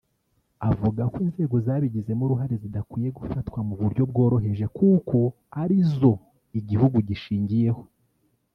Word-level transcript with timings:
Avuga 0.69 1.01
ko 1.11 1.17
inzego 1.27 1.55
zabigizemo 1.65 2.21
uruhare 2.23 2.55
zidakwiye 2.63 3.09
gufatwa 3.17 3.59
mu 3.67 3.73
buryo 3.81 4.03
bworoheje 4.11 4.65
kuko 4.77 5.17
ari 5.61 5.77
zo 5.97 6.13
igihugu 6.59 6.97
gishingiyeho 7.09 7.81